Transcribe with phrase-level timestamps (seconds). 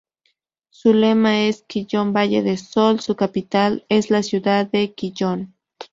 [0.71, 5.53] Su lema es "Quillón Valle del Sol"; su capital es la ciudad de Quillón.